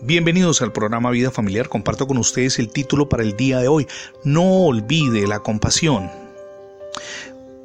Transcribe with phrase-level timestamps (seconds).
[0.00, 1.68] Bienvenidos al programa Vida Familiar.
[1.68, 3.88] Comparto con ustedes el título para el día de hoy.
[4.22, 6.08] No olvide la compasión.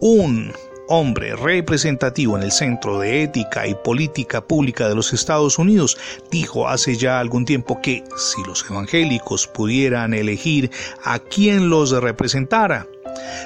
[0.00, 0.50] Un
[0.88, 5.98] hombre representativo en el Centro de Ética y Política Pública de los Estados Unidos
[6.30, 10.70] dijo hace ya algún tiempo que si los evangélicos pudieran elegir
[11.04, 12.86] a quien los representara,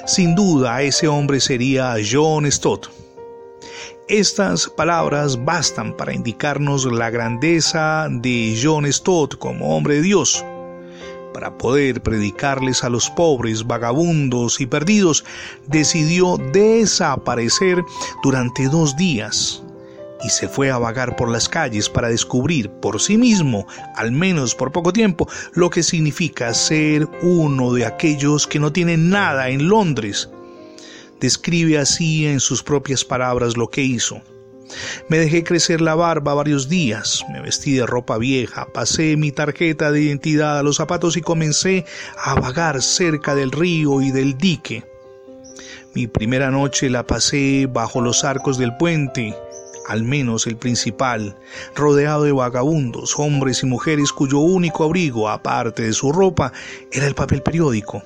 [0.05, 2.87] sin duda ese hombre sería John Stott.
[4.07, 10.45] Estas palabras bastan para indicarnos la grandeza de John Stott como hombre de Dios.
[11.33, 15.25] Para poder predicarles a los pobres, vagabundos y perdidos,
[15.67, 17.83] decidió desaparecer
[18.23, 19.61] durante dos días
[20.23, 24.55] y se fue a vagar por las calles para descubrir por sí mismo, al menos
[24.55, 29.67] por poco tiempo, lo que significa ser uno de aquellos que no tienen nada en
[29.67, 30.29] Londres
[31.19, 34.21] describe así en sus propias palabras lo que hizo.
[35.09, 39.91] Me dejé crecer la barba varios días, me vestí de ropa vieja, pasé mi tarjeta
[39.91, 41.85] de identidad a los zapatos y comencé
[42.17, 44.83] a vagar cerca del río y del dique.
[45.95, 49.33] Mi primera noche la pasé bajo los arcos del puente,
[49.87, 51.37] al menos el principal,
[51.75, 56.51] rodeado de vagabundos, hombres y mujeres cuyo único abrigo, aparte de su ropa,
[56.91, 58.03] era el papel periódico.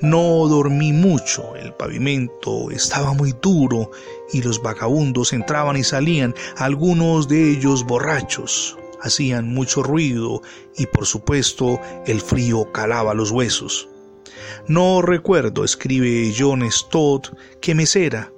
[0.00, 3.90] No dormí mucho, el pavimento estaba muy duro
[4.32, 8.76] y los vagabundos entraban y salían, algunos de ellos borrachos.
[9.02, 10.42] Hacían mucho ruido
[10.76, 13.88] y por supuesto el frío calaba los huesos.
[14.66, 18.32] No recuerdo, escribe John Stott, que mesera,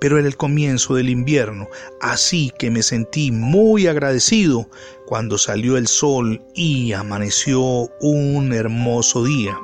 [0.00, 1.68] pero era el comienzo del invierno,
[2.00, 4.68] así que me sentí muy agradecido
[5.06, 9.56] cuando salió el sol y amaneció un hermoso día.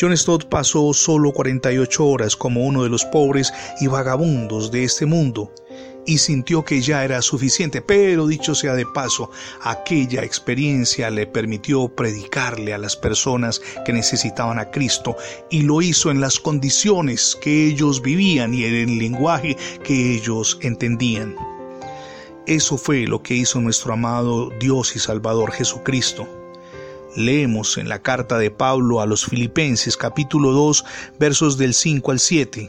[0.00, 5.06] John Stott pasó solo 48 horas como uno de los pobres y vagabundos de este
[5.06, 5.52] mundo
[6.06, 9.30] y sintió que ya era suficiente, pero dicho sea de paso,
[9.62, 15.16] aquella experiencia le permitió predicarle a las personas que necesitaban a Cristo
[15.50, 20.58] y lo hizo en las condiciones que ellos vivían y en el lenguaje que ellos
[20.62, 21.34] entendían.
[22.46, 26.28] Eso fue lo que hizo nuestro amado Dios y Salvador Jesucristo.
[27.16, 30.84] Leemos en la carta de Pablo a los Filipenses capítulo 2
[31.18, 32.68] versos del 5 al 7.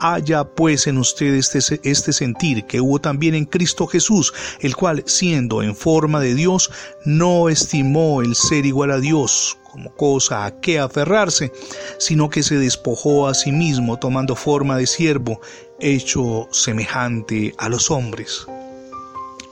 [0.00, 5.04] Haya pues en ustedes este, este, sentir que hubo también en Cristo Jesús, el cual,
[5.06, 6.70] siendo en forma de Dios,
[7.04, 11.52] no estimó el ser igual a Dios como cosa a que aferrarse,
[11.98, 15.40] sino que se despojó a sí mismo tomando forma de siervo,
[15.78, 18.46] hecho semejante a los hombres.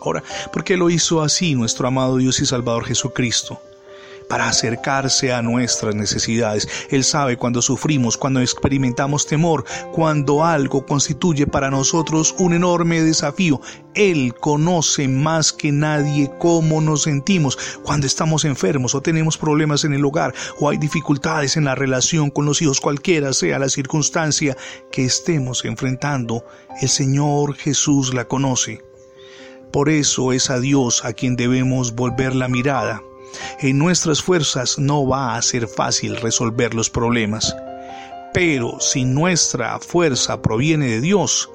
[0.01, 3.61] Ahora, ¿por qué lo hizo así nuestro amado Dios y Salvador Jesucristo?
[4.29, 6.69] Para acercarse a nuestras necesidades.
[6.91, 13.61] Él sabe cuando sufrimos, cuando experimentamos temor, cuando algo constituye para nosotros un enorme desafío.
[13.95, 19.95] Él conoce más que nadie cómo nos sentimos cuando estamos enfermos o tenemos problemas en
[19.95, 24.57] el hogar o hay dificultades en la relación con los hijos, cualquiera sea la circunstancia
[24.93, 26.45] que estemos enfrentando.
[26.81, 28.83] El Señor Jesús la conoce.
[29.73, 33.03] Por eso es a Dios a quien debemos volver la mirada
[33.61, 37.55] en nuestras fuerzas no va a ser fácil resolver los problemas,
[38.33, 41.51] pero si nuestra fuerza proviene de Dios,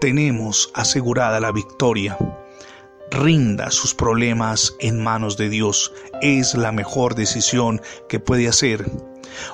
[0.00, 2.16] tenemos asegurada la victoria.
[3.10, 5.92] Rinda sus problemas en manos de Dios.
[6.22, 8.88] Es la mejor decisión que puede hacer.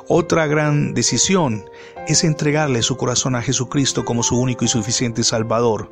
[0.07, 1.65] Otra gran decisión
[2.07, 5.91] es entregarle su corazón a Jesucristo como su único y suficiente Salvador.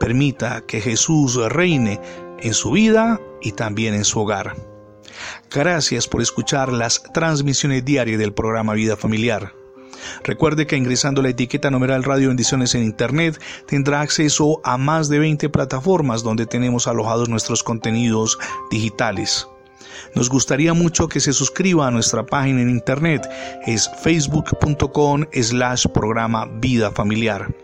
[0.00, 2.00] Permita que Jesús reine
[2.40, 4.73] en su vida y también en su hogar.
[5.50, 9.52] Gracias por escuchar las transmisiones diarias del programa Vida Familiar.
[10.22, 15.18] Recuerde que ingresando la etiqueta numeral Radio Bendiciones en Internet tendrá acceso a más de
[15.18, 18.38] 20 plataformas donde tenemos alojados nuestros contenidos
[18.70, 19.48] digitales.
[20.14, 23.28] Nos gustaría mucho que se suscriba a nuestra página en Internet.
[23.66, 27.63] Es facebook.com slash programa Vida Familiar.